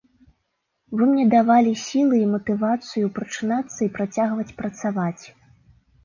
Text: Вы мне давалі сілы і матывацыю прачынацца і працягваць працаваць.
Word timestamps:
Вы 0.99 1.03
мне 1.09 1.25
давалі 1.33 1.73
сілы 1.87 2.15
і 2.27 2.29
матывацыю 2.35 3.11
прачынацца 3.17 3.75
і 3.87 3.91
працягваць 3.97 4.55
працаваць. 4.63 5.23